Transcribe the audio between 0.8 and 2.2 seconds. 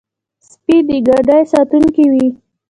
د ګاډي ساتونکي